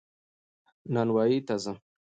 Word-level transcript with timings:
نانوايي 0.93 1.39
ته 1.47 1.55
ځم 1.63 1.77